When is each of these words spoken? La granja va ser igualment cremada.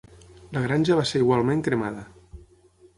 La 0.57 0.63
granja 0.63 0.97
va 1.01 1.05
ser 1.11 1.23
igualment 1.27 1.63
cremada. 1.69 2.11